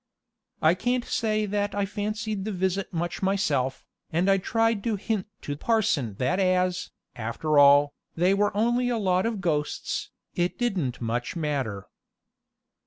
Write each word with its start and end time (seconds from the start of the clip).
I 0.63 0.73
can't 0.73 1.05
say 1.05 1.45
that 1.45 1.75
I 1.75 1.85
fancied 1.85 2.43
the 2.43 2.51
visit 2.51 2.91
much 2.91 3.21
myself, 3.21 3.85
and 4.09 4.31
I 4.31 4.39
tried 4.39 4.83
to 4.85 4.95
hint 4.95 5.27
to 5.41 5.55
parson 5.55 6.15
that 6.15 6.39
as, 6.39 6.89
after 7.15 7.59
all, 7.59 7.93
they 8.15 8.33
were 8.33 8.57
only 8.57 8.89
a 8.89 8.97
lot 8.97 9.27
of 9.27 9.41
ghosts, 9.41 10.09
it 10.33 10.57
didn't 10.57 11.01
much 11.01 11.35
matter. 11.35 11.85